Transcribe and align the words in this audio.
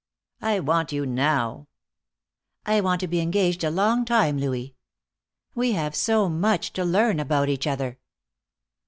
"I 0.41 0.59
want 0.59 0.91
you 0.91 1.05
now." 1.05 1.67
"I 2.65 2.81
want 2.81 3.01
to 3.01 3.07
be 3.07 3.19
engaged 3.19 3.63
a 3.63 3.69
long 3.69 4.03
time, 4.03 4.39
Louis. 4.39 4.75
We 5.53 5.73
have 5.73 5.95
so 5.95 6.27
much 6.27 6.73
to 6.73 6.83
learn 6.83 7.19
about 7.19 7.49
each 7.49 7.67
other." 7.67 7.99